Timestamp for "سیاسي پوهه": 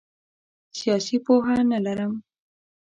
0.77-1.55